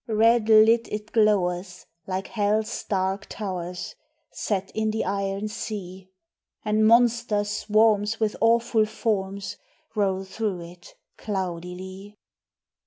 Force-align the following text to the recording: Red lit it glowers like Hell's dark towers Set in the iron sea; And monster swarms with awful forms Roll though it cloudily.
Red 0.07 0.49
lit 0.49 0.87
it 0.91 1.11
glowers 1.11 1.85
like 2.07 2.25
Hell's 2.29 2.83
dark 2.85 3.27
towers 3.29 3.93
Set 4.31 4.71
in 4.73 4.89
the 4.89 5.05
iron 5.05 5.47
sea; 5.47 6.09
And 6.65 6.87
monster 6.87 7.43
swarms 7.43 8.19
with 8.19 8.35
awful 8.41 8.87
forms 8.87 9.57
Roll 9.93 10.23
though 10.23 10.59
it 10.59 10.95
cloudily. 11.19 12.17